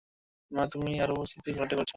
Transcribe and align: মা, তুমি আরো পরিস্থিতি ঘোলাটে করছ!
মা, 0.51 0.63
তুমি 0.73 0.91
আরো 1.03 1.13
পরিস্থিতি 1.17 1.49
ঘোলাটে 1.51 1.75
করছ! 1.77 1.89